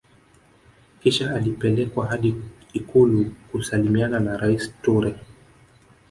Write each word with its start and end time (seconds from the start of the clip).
Kisha 1.03 1.35
alipelekwa 1.35 2.07
hadi 2.07 2.35
ikulu 2.73 3.25
kusalimiana 3.51 4.19
na 4.19 4.37
Rais 4.37 4.73
Toure 4.81 5.15